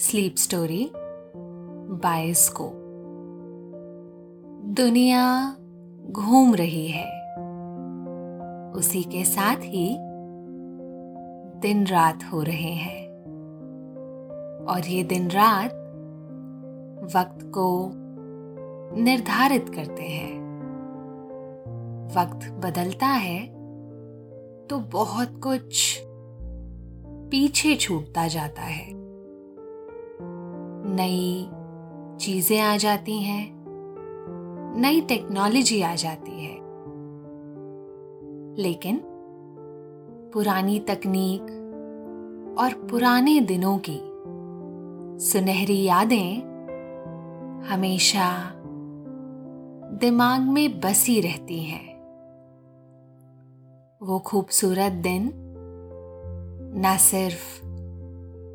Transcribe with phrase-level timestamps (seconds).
[0.00, 0.92] Sleep story
[2.02, 2.70] bioscope
[4.72, 5.56] दुनिया
[6.10, 7.06] घूम रही है।
[8.72, 9.96] उसी के साथ ही
[11.60, 13.06] दिन रात हो रहे हैं।
[14.66, 15.70] और ये दिन रात
[17.16, 17.92] वक्त को
[19.00, 20.40] निर्धारित करते हैं।
[22.16, 23.46] वक्त बदलता है
[24.66, 26.02] तो बहुत कुछ
[27.30, 28.99] पीछे छूटता जाता है।
[30.86, 31.48] नई
[32.20, 33.54] चीज़ें आ जाती हैं,
[34.80, 36.60] नई टेक्नोलॉजी आ जाती है।
[38.58, 39.00] लेकिन
[40.34, 41.42] पुरानी तकनीक
[42.58, 44.00] और पुराने दिनों की
[45.24, 46.50] सुनहरी यादें
[47.70, 48.52] हमेशा
[50.00, 51.90] दिमाग में बसी रहती हैं।
[54.02, 55.32] वो खूबसूरत दिन
[56.76, 57.64] न सिर्फ़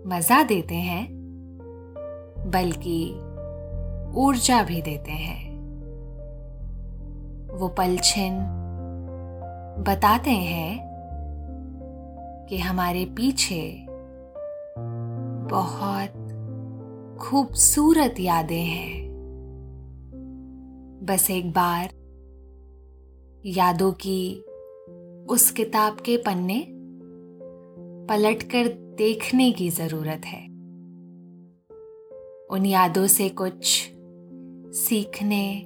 [0.07, 1.14] मज़ा देते हैं
[2.45, 3.19] बल्कि
[4.15, 5.55] ऊर्जा भी देते हैं।
[7.59, 8.39] वो पलछिन
[9.87, 10.79] बताते हैं
[12.49, 13.85] कि हमारे पीछे
[15.49, 16.13] बहुत
[17.21, 19.05] खूबसूरत यादें हैं।
[21.03, 21.89] बस एक बार
[23.45, 24.45] यादों की
[25.29, 26.67] उस किताब के पन्ने
[28.09, 30.54] पलटकर देखने की ज़रूरत है।
[32.49, 33.91] उन यादों से कुछ
[34.75, 35.63] सीखने,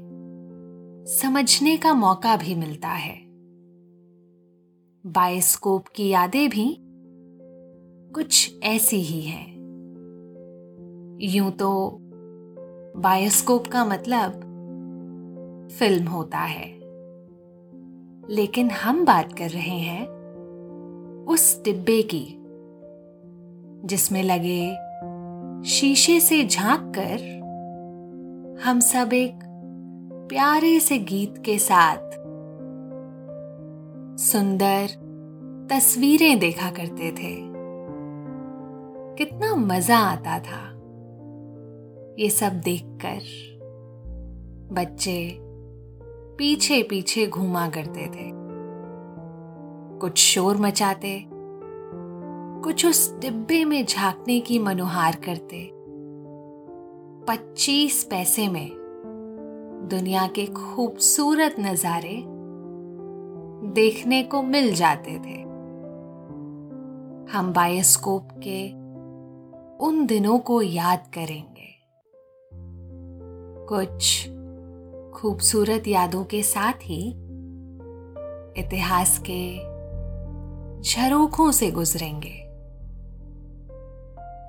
[1.05, 3.19] समझने का मौका भी मिलता है।
[5.05, 6.77] बायोस्कोप की यादें भी
[8.13, 9.59] कुछ ऐसी ही हैं।
[11.21, 11.97] यूँ तो
[12.97, 14.31] बायोस्कोप का मतलब
[15.79, 16.79] फ़िल्म होता है।
[18.29, 20.07] लेकिन हम बात कर रहे हैं
[21.25, 22.35] उस डिब्बे की,
[23.87, 24.88] जिसमें लगे
[25.65, 27.39] शीशे से झाँक कर
[28.63, 29.39] हम सब एक
[30.29, 32.11] प्यारे से गीत के साथ
[34.17, 34.87] सुंदर
[35.71, 37.35] तस्वीरें देखा करते थे।
[39.15, 40.65] कितना मज़ा आता था
[42.19, 43.19] ये सब देखकर।
[44.75, 45.37] बच्चे
[46.37, 48.31] पीछे पीछे घूमा करते थे।
[49.99, 51.25] कुछ शोर मचाते
[52.63, 55.71] कुछ उस डिब्बे में झांकने की मनोहार करते।
[57.27, 58.69] पच्चीस पैसे में
[59.89, 62.23] दुनिया के खूबसूरत नजारे
[63.73, 65.41] देखने को मिल जाते थे।
[67.31, 68.69] हम बायोस्कोप के
[69.85, 71.79] उन दिनों को याद करेंगे।
[73.69, 74.29] कुछ
[75.21, 77.09] खूबसूरत यादों के साथ ही
[78.61, 79.69] इतिहास के
[80.81, 82.48] झरोखों से गुजरेंगे।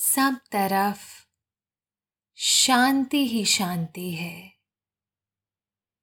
[0.00, 1.00] सब तरफ़
[2.34, 4.52] शांति ही शांति है।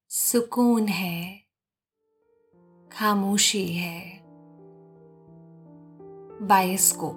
[0.09, 1.39] सुकून है,
[2.91, 4.19] खामोशी है।
[6.41, 7.15] बायोस्कोप।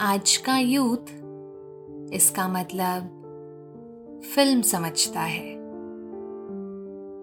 [0.00, 1.12] आज का यूथ
[2.14, 3.02] इसका मतलब
[4.34, 5.52] फ़िल्म समझता है।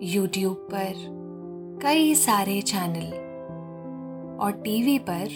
[0.02, 0.94] यूट्यूब पर
[1.82, 3.14] कई सारे चैनल
[4.42, 5.28] और टीवी पर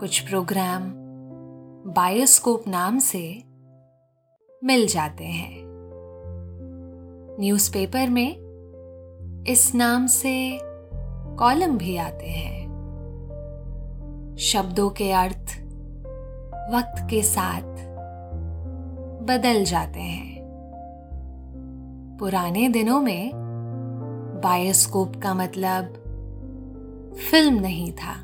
[0.00, 1.01] कुछ प्रोग्राम
[1.86, 3.44] बायोस्कोप नाम से
[4.64, 5.62] मिल जाते हैं।
[7.40, 8.36] न्यूज़पेपर में
[9.48, 10.60] इस नाम से
[11.38, 12.66] कॉलम भी आते हैं।
[14.38, 15.62] शब्दों के अर्थ,
[16.74, 17.96] वक्त के साथ
[19.22, 20.42] बदल जाते हैं।
[22.20, 23.30] पुराने दिनों में
[24.44, 25.84] बायोस्कोप का मतलब
[27.30, 28.14] फ़िल्म नहीं था,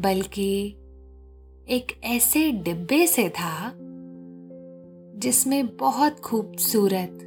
[0.00, 0.76] बल्कि
[1.70, 3.72] एक ऐसे डिब्बे से था
[5.18, 7.18] जिसमें बहुत खूबसूरत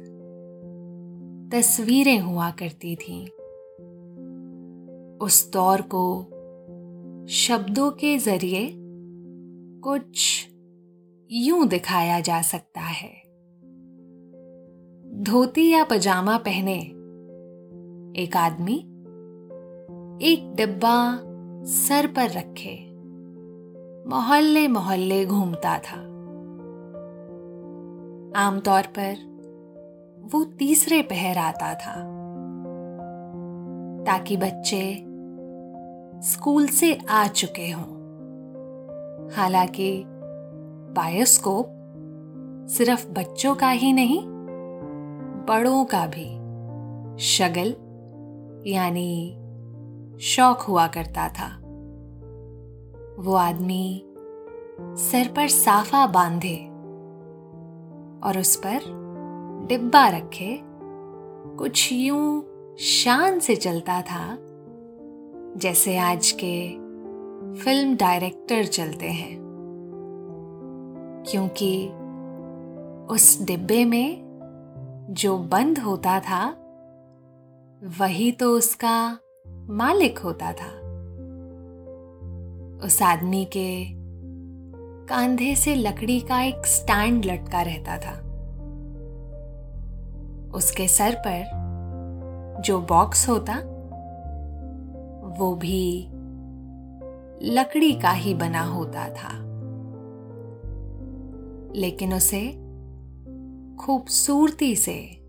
[1.54, 3.26] तस्वीरें हुआ करती थीं।
[5.18, 6.22] उस दौर को
[7.26, 8.74] शब्दों के ज़रिए
[9.80, 10.48] कुछ
[11.30, 13.22] यूँ दिखाया जा सकता है।
[15.24, 16.80] धोती या पजामा पहने
[18.22, 18.78] एक आदमी
[20.32, 21.20] एक डिब्बा
[21.64, 22.93] सर पर रखे।
[24.06, 25.96] मोहल्ले मोहल्ले घूमता था।
[28.40, 29.14] आमतौर पर
[30.32, 31.94] वो तीसरे पहर आता था,
[34.04, 35.04] ताकि बच्चे
[36.28, 37.88] स्कूल से आ चुके हों।
[39.36, 40.04] हालाँकि
[40.96, 41.66] बायोस्कोप
[42.70, 44.22] सिर्फ़ बच्चों का ही नहीं,
[45.48, 46.28] बड़ों का भी
[47.18, 47.74] शगल,
[48.70, 49.36] यानी
[50.20, 51.63] शौक हुआ करता था।
[53.18, 54.04] वो आदमी
[54.80, 56.56] सिर पर साफा बांधे
[58.28, 58.80] और उस पर
[59.68, 60.60] डिब्बा रखे,
[61.58, 62.42] कुछ यूँ
[62.76, 64.38] शान से चलता था
[65.56, 66.70] जैसे आज के
[67.54, 69.44] फ़िल्म डायरेक्टर चलते हैं।
[71.28, 71.88] क्योंकि
[73.14, 74.24] उस डिब्बे में
[75.10, 76.56] जो बंद होता था,
[78.00, 79.18] वही तो उसका
[79.48, 80.83] मालिक होता था।
[82.84, 83.86] उस आदमी के
[85.06, 88.20] कंधे से लकड़ी का एक स्टैंड लटका रहता था।
[90.54, 91.44] उसके सर पर
[92.60, 93.54] जो बॉक्स होता,
[95.38, 96.08] वो भी
[97.42, 99.44] लकड़ी का ही बना होता था।
[101.74, 102.48] लेकिन उसे
[103.76, 105.26] खूबसूरती से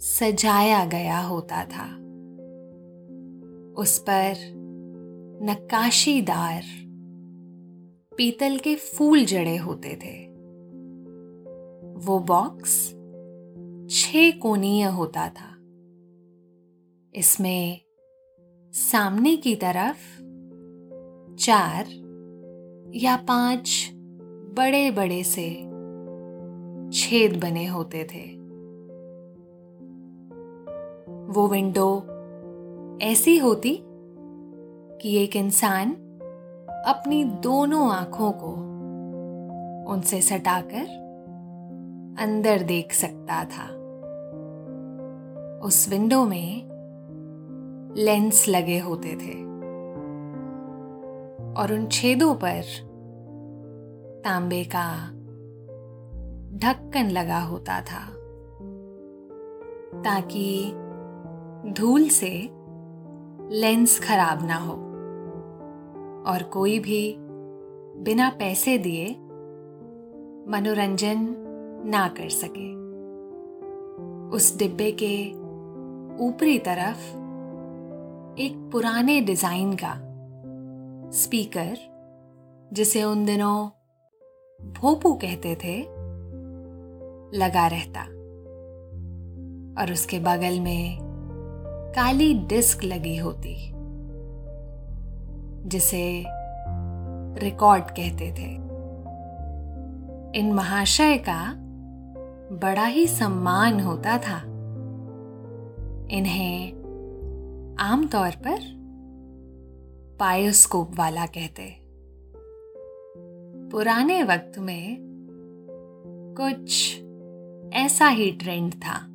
[0.00, 1.86] सजाया गया होता था।
[3.82, 4.61] उस पर
[5.44, 6.62] नक्काशीदार।
[8.16, 10.28] पीतल के फूल जड़े होते थे।
[12.06, 12.88] वो बॉक्स
[13.90, 15.56] छह कोणीय होता था।
[17.14, 17.80] इसमें
[18.72, 20.18] सामने की तरफ़
[21.36, 21.86] चार
[22.94, 23.90] या पाँच
[24.56, 25.50] बड़े बड़े से
[26.98, 28.38] छेद बने होते थे।
[31.32, 32.02] वो विंडो
[33.02, 33.82] ऐसी होती
[35.02, 35.90] कि एक इंसान
[36.86, 38.52] अपनी दोनों आँखों को
[39.92, 40.84] उनसे सटाकर
[42.18, 43.64] अंदर देख सकता था।
[45.66, 46.68] उस विंडो में
[47.96, 49.42] लेंस लगे होते थे
[51.60, 52.62] और उन छेदों पर
[54.24, 55.06] तांबे का
[56.58, 58.06] ढक्कन लगा होता था
[60.02, 60.72] ताकि
[61.72, 62.50] धूल से
[63.50, 64.91] लेंस खराब ना हो।
[66.26, 67.16] और कोई भी
[68.02, 69.06] बिना पैसे दिए
[70.50, 71.34] मनोरंजन
[71.86, 72.72] ना कर सके।
[74.36, 75.32] उस डिब्बे के
[76.24, 77.16] ऊपरी तरफ़
[78.38, 79.94] एक पुराने डिज़ाइन का
[81.10, 81.76] स्पीकर,
[82.72, 83.66] जिसे उन दिनों
[84.72, 85.80] भोपू कहते थे,
[87.38, 88.02] लगा रहता।
[89.82, 90.98] और उसके बगल में
[91.96, 93.81] काली डिस्क लगी होती।
[95.66, 96.24] जिसे
[97.40, 98.62] रिकॉर्ड कहते थे।
[100.38, 101.54] इन महाशय का
[102.56, 104.42] बड़ा ही सम्मान होता था।
[106.10, 106.72] इन्हें
[107.80, 108.58] आमतौर पर
[110.20, 111.82] पायोस्कोप वाला कहते।
[113.70, 114.96] पुराने वक्त में
[116.40, 117.00] कुछ
[117.74, 119.06] ऐसा ही ट्रेंड था।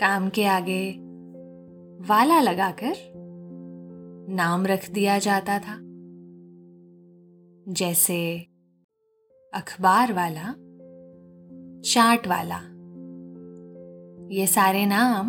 [0.00, 0.90] काम के आगे
[2.08, 3.17] वाला लगाकर
[4.30, 5.78] नाम रख दिया जाता था।
[7.72, 8.46] जैसे
[9.54, 10.54] अखबार वाला
[11.90, 12.60] चाट वाला,
[14.34, 15.28] ये सारे नाम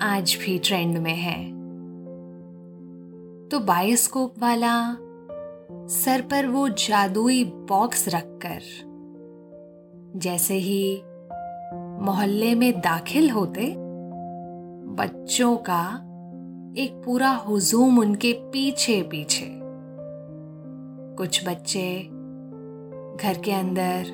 [0.00, 1.48] आज भी ट्रेंड में है।
[3.48, 4.96] तो बायोस्कोप वाला,
[5.86, 8.60] सर पर वो जादुई बॉक्स रखकर,
[10.16, 11.02] जैसे ही
[12.04, 13.74] मोहल्ले में दाखिल होते,
[14.94, 16.07] बच्चों का
[16.76, 19.60] एक पूरा हुजूम उनके पीछे पीछे।
[21.16, 22.02] कुछ बच्चे
[23.16, 24.04] घर के अंदर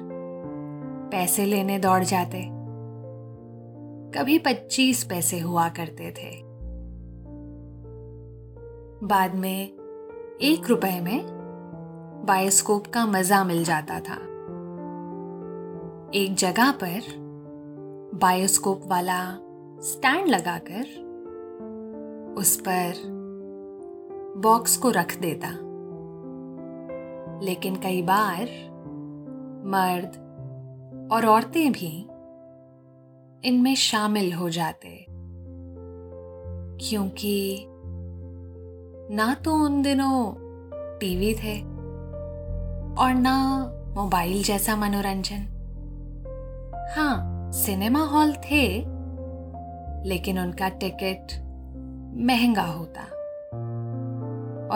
[1.13, 2.43] पैसे लेने दौड़ जाते।
[4.19, 6.41] कभी पच्चीस पैसे हुआ करते थे।
[9.07, 9.65] बाद में
[10.43, 11.21] एक रुपए में
[12.27, 14.15] बायोस्कोप का मज़ा मिल जाता था।
[16.15, 17.01] एक जगह पर
[18.15, 19.31] बायोस्कोप वाला
[19.81, 21.04] स्टैंड लगाकर
[22.39, 22.95] उस पर
[24.37, 25.49] बॉक्स को रख देता।
[27.45, 28.43] लेकिन कई बार
[29.67, 30.23] मर्द
[31.13, 31.91] और औरतें भी
[33.49, 35.07] इनमें शामिल हो जाते,
[36.81, 37.67] क्योंकि
[39.11, 40.35] ना तो उन दिनों
[41.01, 41.59] टीवी थे
[42.95, 43.37] और ना
[43.95, 45.47] मोबाइल जैसा मनोरंजन।
[46.97, 48.67] हाँ सिनेमा हॉल थे,
[50.09, 51.43] लेकिन उनका टिकट
[52.17, 53.03] महँगा होता।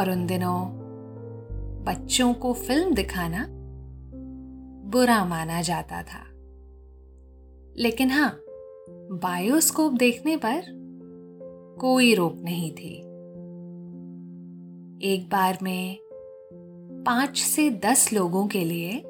[0.01, 0.79] और उन दिनों
[1.85, 3.47] बच्चों को फ़िल्म दिखाना
[4.91, 6.25] बुरा माना जाता था।
[7.77, 8.41] लेकिन हाँ
[9.13, 10.63] बायोस्कोप देखने पर
[11.81, 12.99] कोई रोक नहीं थी।
[15.03, 15.99] एक बार में
[17.07, 19.03] पाँच से दस लोगों के लिए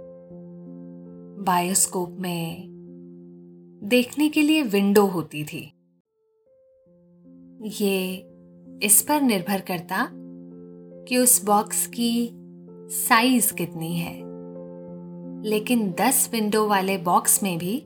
[1.45, 2.69] बायोस्कोप में
[3.85, 5.78] देखने के लिए विंडो होती थी।
[7.63, 8.29] ये
[8.83, 10.09] इस पर निर्भर करता
[11.09, 12.31] कि उस बॉक्स की
[12.91, 14.15] साइज़ कितनी है।
[15.43, 17.79] लेकिन दस विंडो वाले बॉक्स में भी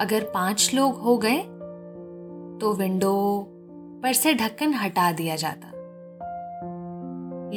[0.00, 1.38] अगर पाँच लोग हो गए
[2.60, 3.46] तो विंडो
[4.02, 5.72] पर से ढक्कन हटा दिया जाता।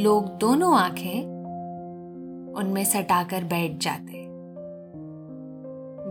[0.01, 1.21] लोग दोनों आँखें
[2.55, 4.25] उनमें सटाकर बैठ जाते।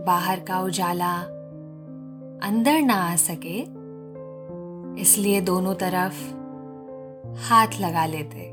[0.05, 1.19] बाहर का उजाला
[2.47, 3.74] अंदर ना आ सके
[4.99, 6.33] इसलिए दोनों तरफ़
[7.37, 8.51] हाथ लगा लेते।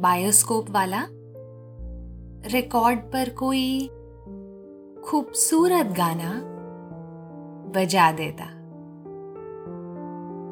[0.00, 1.02] बायोस्कोप वाला
[2.52, 3.88] रिकॉर्ड पर कोई
[5.04, 6.42] खूबसूरत गाना
[7.70, 8.44] बजा देता।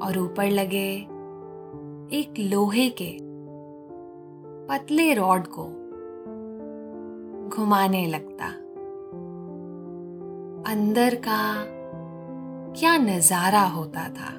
[0.06, 0.94] और ऊपर लगे
[2.16, 3.18] एक लोहे के
[4.68, 5.64] पतले रॉड को
[7.48, 8.46] घुमाने लगता।
[10.72, 11.73] अंदर का
[12.78, 14.30] क्या नज़ारा होता था?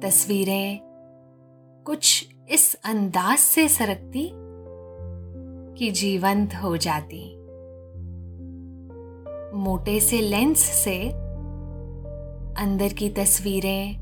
[0.00, 0.80] तस्वीरें
[1.86, 4.30] कुछ इस अंदाज से सरकती
[5.78, 7.24] कि जीवंत हो जाती।
[9.58, 11.08] मोटे से लेंस से
[12.62, 13.98] अंदर की तस्वीरें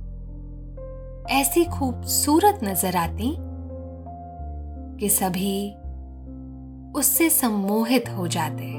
[1.30, 3.36] ऐसी खूबसूरत नज़र आती
[4.98, 5.70] कि सभी
[6.98, 8.72] उससे सम्मोहित हो जाते।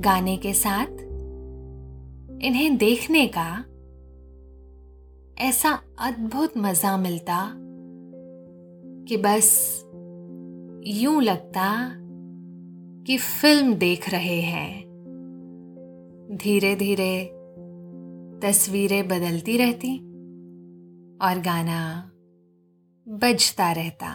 [0.00, 1.07] गाने के साथ
[2.42, 3.64] इन्हें देखने का
[5.44, 7.52] ऐसा अद्भुत मज़ा मिलता
[9.08, 9.80] कि बस
[10.86, 11.94] यूँ लगता
[13.04, 14.88] कि फ़िल्म देख रहे हैं।
[16.42, 17.24] धीरे धीरे
[18.42, 19.98] तस्वीरें बदलती रहती
[21.18, 22.10] और गाना
[23.08, 24.14] बजता रहता।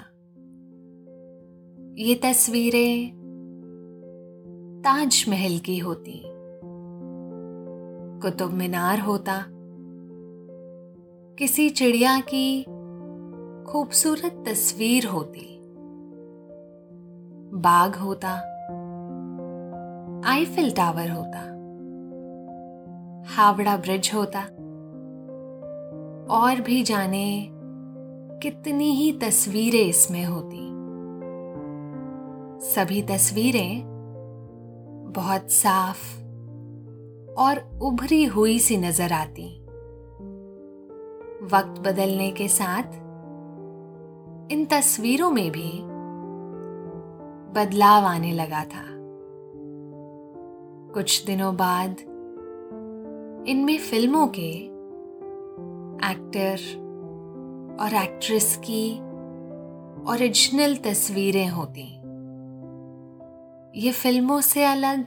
[2.03, 3.12] ये तस्वीरें
[4.84, 6.33] ताजमहल की होती।
[8.24, 9.46] कुतुब मीनार होता।
[11.39, 12.63] किसी चिड़िया की
[13.72, 15.60] खूबसूरत तस्वीर होती।
[17.53, 18.30] बाग होता।
[20.30, 21.39] आईफिल टावर होता।
[23.36, 24.39] हावड़ा ब्रिज होता।
[26.36, 27.50] और भी जाने
[28.44, 30.70] कितनी ही तस्वीरें इसमें होती।
[32.65, 33.84] सभी तस्वीरें
[35.15, 36.23] बहुत साफ़
[37.38, 39.60] और उभरी हुई सी नज़र आती।
[41.44, 42.84] वक्त बदलने के साथ,
[44.52, 45.72] इन तस्वीरों में भी
[47.54, 48.84] बदलाव आने लगा था।
[50.94, 51.96] कुछ दिनों बाद,
[53.48, 54.52] इनमें फ़िल्मों के
[56.12, 56.56] एक्टर
[57.80, 59.00] और एक्ट्रेस की
[60.12, 61.84] ओरिजिनल तस्वीरें होती।
[63.86, 65.06] ये फ़िल्मों से अलग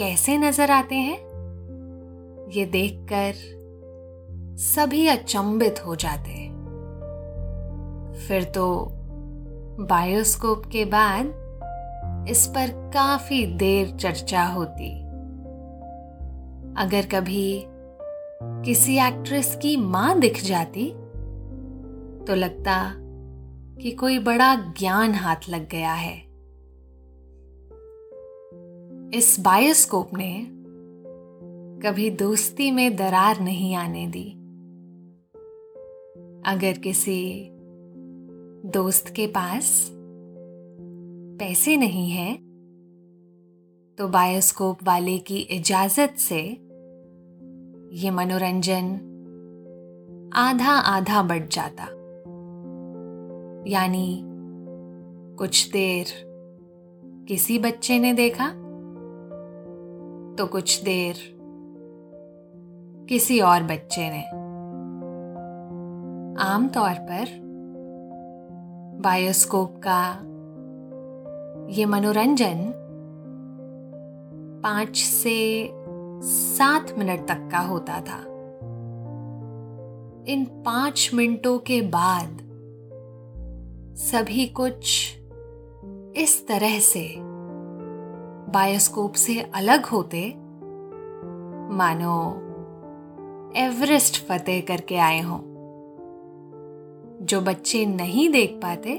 [0.00, 1.18] कैसे नज़र आते हैं?
[2.50, 3.32] ये देखकर
[4.56, 6.52] सभी अचंभित हो जाते हैं।
[8.28, 8.88] फिर तो
[9.80, 15.00] बायोस्कोप के बाद इस पर काफ़ी देर चर्चा होती।
[16.76, 17.64] अगर कभी
[18.42, 20.90] किसी एक्ट्रेस की माँ दिख जाती
[22.26, 22.92] तो लगता
[23.82, 26.29] कि कोई बड़ा ज्ञान हाथ लग गया है।
[29.14, 30.46] इस बायोस्कोप ने
[31.82, 34.30] कभी दोस्ती में दरार नहीं आने दी।
[36.46, 37.48] अगर किसी
[38.66, 39.90] दोस्त के पास
[41.40, 42.34] पैसे नहीं है
[43.98, 46.40] तो बायोस्कोप वाले की इजाज़त से
[48.04, 48.96] ये मनोरंजन
[50.34, 51.84] आधा आधा बढ़ जाता।
[53.70, 54.22] यानी
[55.38, 56.06] कुछ देर
[57.28, 58.59] किसी बच्चे ने देखा।
[60.40, 61.14] तो कुछ देर
[63.08, 64.22] किसी और बच्चे ने
[66.42, 67.40] आमतौर पर
[69.00, 70.12] बायोस्कोप का
[71.70, 72.72] ये मनोरंजन
[74.62, 75.70] पाँच से
[76.22, 78.24] सात मिनट तक का होता था।
[80.32, 82.38] इन पाँच मिनटों के बाद
[83.96, 85.16] सभी कुछ
[86.16, 87.29] इस तरह से
[88.50, 90.34] बायोस्कोप से अलग होते,
[91.72, 92.34] मानो
[93.56, 95.40] एवरेस्ट फतेह करके आए हों,
[97.22, 98.94] जो बच्चे नहीं देख पाते,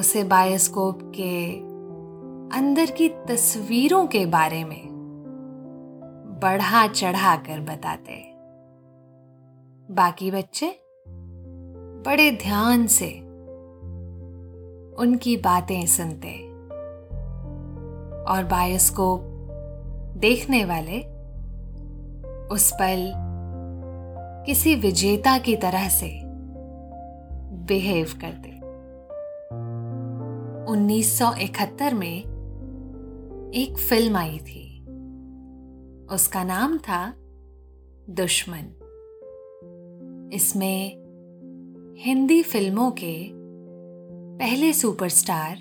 [0.00, 1.56] उसे बायोस्कोप के
[2.58, 4.94] अंदर की तस्वीरों के बारे में
[6.42, 8.34] बढ़ा चढ़ा कर बताते।
[9.94, 10.80] बाकी बच्चे
[12.06, 13.20] बड़े ध्यान से
[14.98, 16.53] उनकी बातें सुनते।
[18.28, 19.20] और बायोस्कोप
[20.16, 21.00] देखने वाले
[22.54, 23.12] उस पल
[24.46, 26.20] किसी विजेता की तरह से
[27.64, 28.54] बिहेव करते।
[30.72, 32.18] 1971 में
[33.54, 34.86] एक फ़िल्म आई थी।
[36.14, 37.14] उसका नाम था
[38.10, 38.80] दुश्मन।
[40.32, 41.04] इसमें
[41.98, 43.28] हिंदी फ़िल्मों के
[44.38, 45.56] पहले सुपरस्टार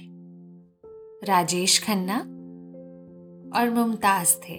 [1.28, 2.26] राजेश खन्ना
[3.55, 4.55] और मुमताज़ थे।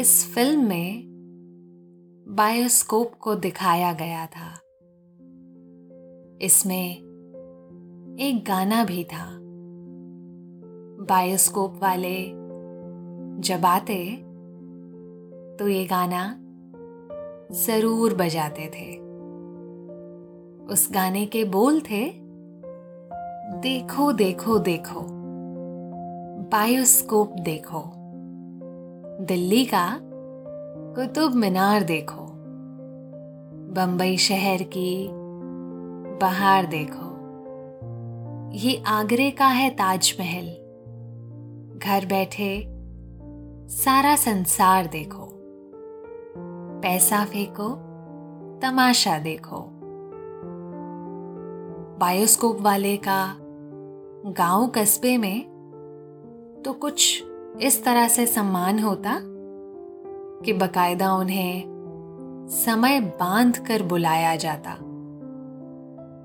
[0.00, 1.04] इस फ़िल्म में
[2.28, 4.52] बायोस्कोप को दिखाया गया था।
[6.42, 6.96] इसमें
[8.20, 9.26] एक गाना भी था।
[11.08, 12.24] बायोस्कोप वाले
[13.40, 14.16] जब आते
[15.58, 16.36] तो ये गाना
[17.52, 18.92] ज़रूर बजाते थे।
[20.72, 22.04] उस गाने के बोल थे,
[23.60, 25.23] देखो देखो देखो।
[26.54, 27.82] बायोस्कोप देखो।
[29.24, 29.98] दिल्ली का
[30.96, 32.26] कुतुब मीनार देखो।
[33.74, 35.08] बंबई शहर की
[36.20, 37.06] बाहर देखो।
[38.52, 40.46] ये आगरे का है ताजमहल।
[41.78, 42.66] घर बैठे
[43.68, 45.28] सारा संसार देखो।
[46.82, 47.68] पैसा फेंको,
[48.60, 49.70] तमाशा देखो।
[52.00, 53.36] बायोस्कोप वाले का
[54.32, 55.53] गाँव कस्बे में
[56.64, 57.24] तो कुछ
[57.62, 59.20] इस तरह से सम्मान होता
[60.44, 61.62] कि बकायदा उन्हें
[62.50, 64.70] समय बाँध कर बुलाया जाता।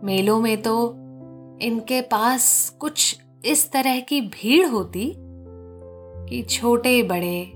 [0.03, 0.91] मेलों में तो
[1.61, 5.15] इनके पास कुछ इस तरह की भीड़ होती
[6.29, 7.51] कि छोटे बड़े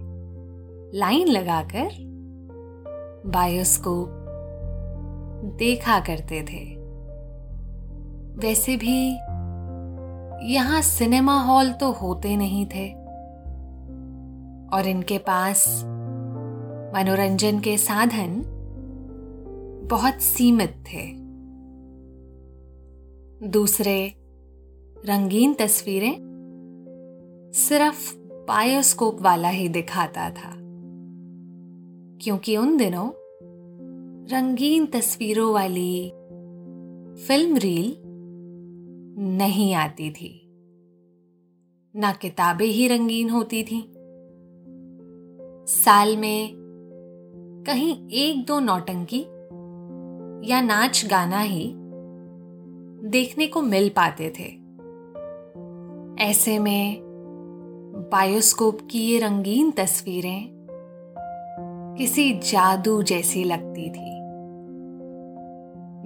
[0.98, 1.90] लाइन लगाकर
[3.26, 4.10] बायोस्कोप
[5.60, 6.76] देखा करते थे।
[8.48, 9.18] वैसे भी
[10.44, 12.88] यहाँ सिनेमा हॉल तो होते नहीं थे।
[14.76, 15.66] और इनके पास
[16.96, 18.42] मनोरंजन के साधन
[19.92, 21.06] बहुत सीमित थे।
[23.48, 23.96] दूसरे
[24.98, 26.16] रंगीन तस्वीरें
[27.56, 28.14] सिर्फ़
[28.48, 30.54] बायोस्कोप वाला ही दिखाता था,
[32.22, 33.10] क्योंकि उन दिनों
[34.32, 36.10] रंगीन तस्वीरों वाली
[37.28, 37.96] फ़िल्म रील
[39.18, 40.40] नहीं आती थी।
[41.96, 43.94] ना किताबें ही रंगीन होती थी।
[45.68, 46.54] साल में
[47.68, 49.22] कहीं एक दो नौटंकी
[50.52, 51.74] या नाच गाना ही
[53.10, 54.64] देखने को मिल पाते थे।
[56.24, 57.04] ऐसे में
[58.12, 60.54] बायोस्कोप की ये रंगीन तस्वीरें
[61.98, 64.14] किसी जादू जैसी लगती थी।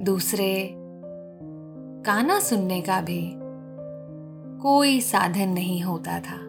[0.03, 0.75] दूसरे
[2.05, 3.33] गाना सुनने का भी
[4.61, 6.39] कोई साधन नहीं होता था।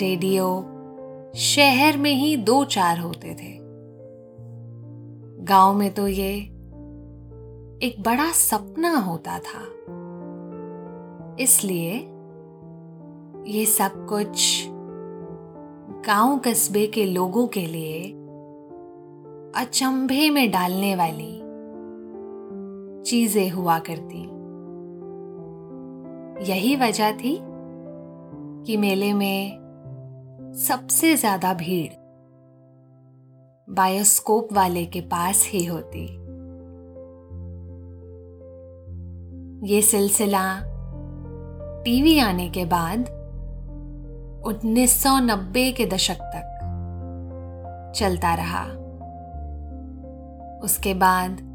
[0.00, 0.64] रेडियो
[1.34, 3.58] शहर में ही दो चार होते थे।
[5.44, 6.36] गाँव में तो ये
[7.86, 9.62] एक बड़ा सपना होता था।
[11.40, 11.92] इसलिए
[13.46, 14.66] ये सब कुछ
[16.06, 18.12] गाँव कस्बे के लोगों के लिए
[19.60, 21.39] अचंभे में डालने वाली
[23.06, 24.22] चीज़ें हुआ करती।
[26.50, 27.38] यही वजह थी
[28.66, 29.60] कि मेले में
[30.58, 31.92] सबसे ज़्यादा भीड़
[33.74, 36.06] बायोस्कोप वाले के पास ही होती।
[39.66, 40.60] ये सिलसिला
[41.84, 43.00] टीवी आने के बाद
[44.46, 46.46] 1990 के दशक तक
[47.96, 48.64] चलता रहा।
[50.64, 51.49] उसके बाद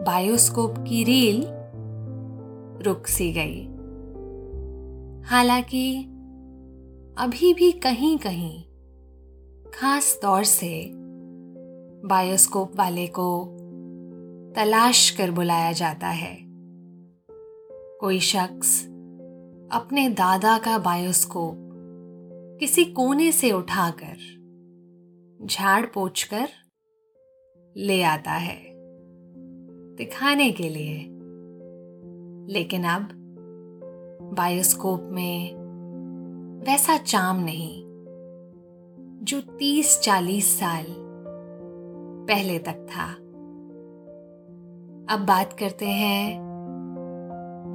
[0.00, 1.46] बायोस्कोप की रील
[2.84, 3.62] रुक सी गई।
[5.28, 6.02] हालाँकि
[7.18, 8.64] अभी भी कहीं कहीं
[9.70, 10.92] खास तौर से
[12.08, 13.56] बायोस्कोप वाले को
[14.56, 16.38] तलाश कर बुलाया जाता है।
[18.00, 18.86] कोई शख्स
[19.72, 21.56] अपने दादा का बायोस्कोप
[22.60, 24.36] किसी कोने से उठाकर
[25.46, 26.48] झाड़ पोछ कर
[27.76, 28.65] ले आता है।
[29.98, 31.06] दिखाने के लिए।
[32.52, 33.08] लेकिन अब
[34.34, 35.54] बायोस्कोप में
[36.60, 37.82] वैसा चाम नहीं,
[39.24, 40.84] जो तीस चालीस साल
[42.28, 43.12] पहले तक था।
[45.14, 46.40] अब बात करते हैं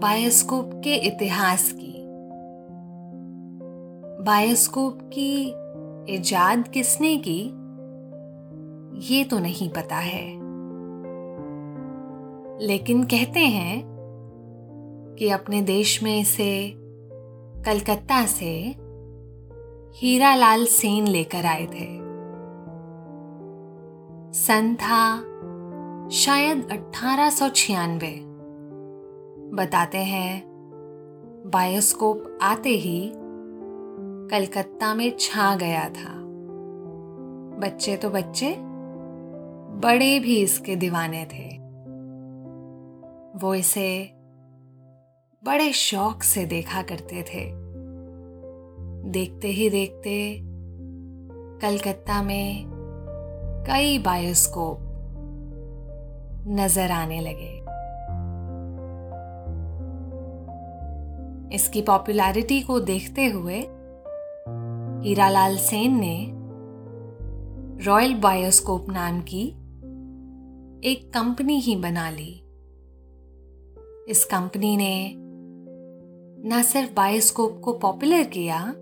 [0.02, 2.02] बायोस्कोप के इतिहास की।
[4.24, 5.54] बायोस्कोप की
[6.14, 7.42] इजाद किसने की,
[9.14, 10.41] ये तो नहीं पता है।
[12.62, 13.84] लेकिन कहते हैं
[15.20, 16.74] कि अपने देश में इसे
[17.66, 18.76] कलकत्ता से
[19.96, 22.02] हीरा लाल सेन लेकर आए थे।
[24.34, 25.20] सन था
[26.10, 28.22] शायद अठारह सौ छियानवे।
[29.56, 30.44] बताते हैं,
[31.46, 33.12] बायोस्कोप आते ही
[34.32, 36.22] कलकत्ता में छा गया था।
[37.60, 38.56] बच्चे तो बच्चे,
[39.82, 41.61] बड़े भी इसके दीवाने थे।
[43.36, 44.12] वो इसे
[45.44, 47.46] बड़े शौक से देखा करते थे।
[49.12, 50.40] देखते ही देखते
[51.62, 52.66] कलकत्ता में
[53.68, 54.78] कई बायोस्कोप
[56.48, 57.60] नज़र आने लगे।
[61.56, 63.58] इसकी पॉपुलैरिटी को देखते हुए
[65.08, 66.28] हीरालाल सेन ने
[67.86, 69.48] रॉयल बायोस्कोप नाम की
[70.90, 72.44] एक कंपनी ही बना ली।
[74.08, 75.16] इस कंपनी ने
[76.50, 78.74] न सिर्फ़ बायोस्कोप को पॉपुलर किया,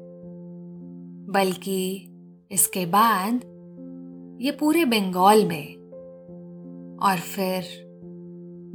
[1.30, 2.10] बल्कि
[2.52, 3.42] इसके बाद
[4.42, 5.76] ये पूरे बंगाल में
[7.02, 7.64] और फिर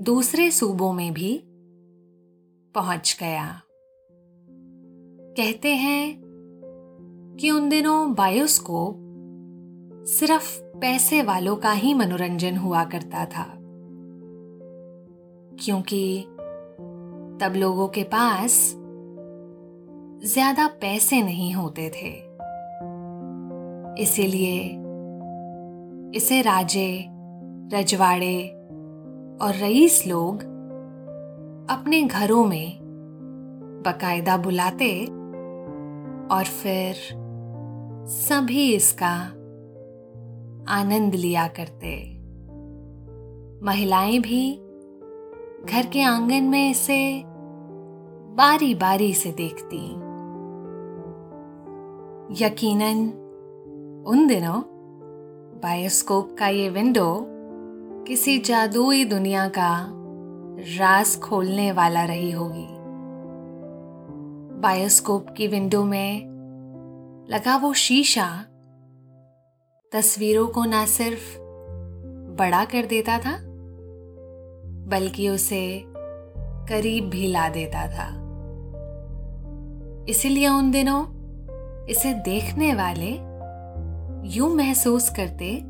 [0.00, 1.42] दूसरे सूबों में भी
[2.74, 3.62] पहुँच गया।
[5.37, 9.00] कहते हैं कि उन दिनों बायोस्कोप
[10.09, 13.46] सिर्फ़ पैसे वालों का ही मनोरंजन हुआ करता था,
[15.64, 16.24] क्योंकि
[17.40, 18.75] तब लोगों के पास
[20.25, 22.11] ज़्यादा पैसे नहीं होते थे।
[24.03, 24.62] इसीलिए
[26.18, 27.07] इसे राजे,
[27.75, 28.49] रजवाड़े
[29.42, 30.42] और रईस लोग
[31.70, 32.79] अपने घरों में
[33.87, 35.05] बकायदा बुलाते
[36.35, 36.94] और फिर
[38.09, 39.14] सभी इसका
[40.68, 41.97] आनंद लिया करते।
[43.66, 44.61] महिलाएँ भी
[45.70, 47.22] घर के आँगन में इसे
[48.35, 49.90] बारी बारी से देखती।
[52.44, 53.09] यकीनन,
[54.07, 54.62] उन दिनों
[55.62, 57.27] बायोस्कोप का ये विंडो
[58.09, 59.87] किसी जादुई दुनिया का
[60.79, 62.68] राज खोलने वाला रही होगी।
[64.61, 66.27] बायोस्कोप की विंडो में
[67.31, 68.44] लगा वो शीशा।
[69.92, 71.38] तस्वीरों को ना सिर्फ़
[72.38, 73.43] बड़ा कर देता था
[74.88, 75.85] बल्कि उसे
[76.68, 78.25] करीब भी ला देता था।
[80.09, 81.25] इसीलिए उन दिनों
[81.87, 83.35] इसे देखने वाले
[84.37, 85.62] यूँ महसूस करते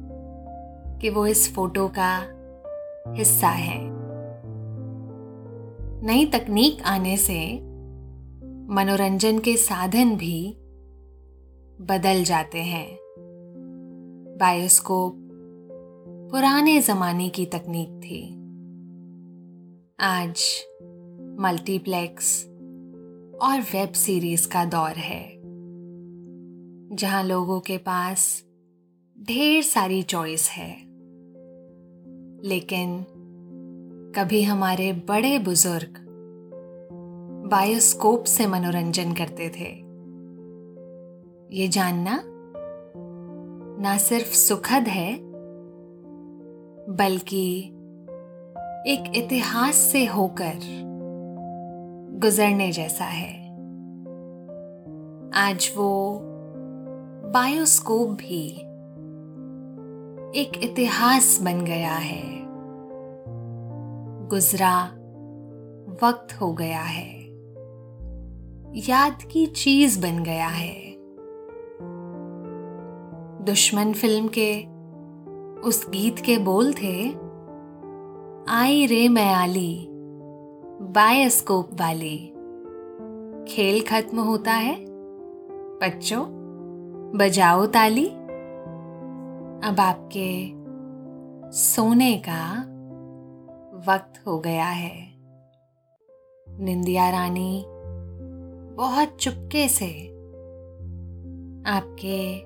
[1.00, 2.26] कि वो इस फ़ोटो का
[3.18, 3.78] हिस्सा है।
[6.06, 7.56] नई तकनीक आने से
[8.74, 10.56] मनोरंजन के साधन भी
[11.80, 12.98] बदल जाते हैं।
[14.40, 15.14] बायोस्कोप
[16.30, 18.43] पुराने जमाने की तकनीक थी।
[20.00, 20.64] आज
[21.40, 22.44] मल्टीप्लेक्स
[23.42, 25.36] और वेब सीरीज़ का दौर है,
[26.96, 28.44] जहाँ लोगों के पास
[29.20, 30.76] ढेर सारी चॉइस है।
[32.44, 33.06] लेकिन
[34.16, 36.06] कभी हमारे बड़े बुज़ुर्ग
[37.50, 39.70] बायोस्कोप से मनोरंजन करते थे।
[41.56, 42.22] ये जानना
[43.82, 45.18] ना सिर्फ़ सुखद है,
[46.94, 47.70] बल्कि
[48.86, 50.52] एक इतिहास से होकर
[52.20, 53.48] गुजरने जैसा है।
[55.34, 56.20] आज वो
[57.34, 58.48] बायोस्कोप भी
[60.40, 62.22] एक इतिहास बन गया है।
[64.28, 64.84] गुजरा
[66.06, 67.20] वक्त हो गया है।
[68.90, 70.96] याद की चीज़ बन गया है।
[73.44, 74.66] दुश्मन फ़िल्म के
[75.60, 77.23] उस गीत के बोल थे
[78.48, 79.86] आई रे मैं आली
[80.80, 82.18] बायोस्कोप वाली।
[83.48, 84.84] खेल खत्म होता है,
[85.76, 86.24] बच्चों,
[87.16, 88.06] बजाओ ताली।
[89.68, 90.50] अब आपके
[91.52, 92.60] सोने का
[93.92, 95.14] वक्त हो गया है।
[96.48, 97.64] निंदिया रानी,
[98.76, 100.08] बहुत चुपके से
[101.70, 102.42] आपके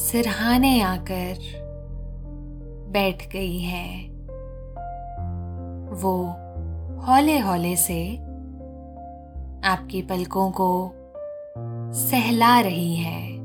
[0.00, 1.34] सिरहाने आकर
[2.92, 4.17] बैठ गई है।
[5.98, 6.24] वो
[7.02, 8.16] हौले हौले से
[9.64, 10.92] आपकी पलकों को
[11.92, 13.38] सहला रही है।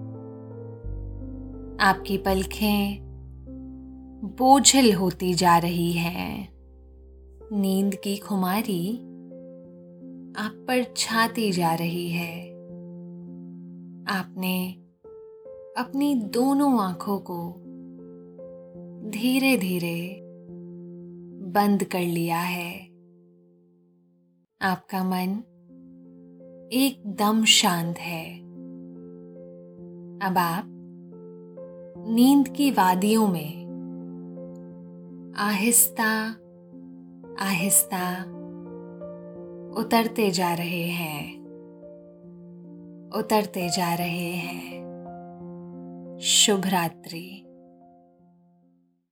[1.79, 2.97] आपकी पलखें
[4.39, 6.53] बोझिल होती जा रही हैं।
[7.53, 8.97] नींद की खुमारी
[10.37, 12.49] आप पर छाती जा रही है।
[14.19, 14.73] आपने
[15.77, 17.55] अपनी दोनों आँखों को
[19.09, 20.22] धीरे धीरे
[21.53, 22.79] बंद कर लिया है।
[24.61, 25.43] आपका मन
[26.73, 28.39] एकदम शांत है।
[30.29, 30.65] अब आप
[32.07, 33.63] नींद की वादियों में
[35.37, 36.29] आहिस्ता
[37.39, 38.23] आहिस्ता
[39.81, 41.43] उतरते जा रहे हैं।
[43.15, 44.83] उतरते जा रहे हैं।
[46.21, 47.42] शुभ रात्रि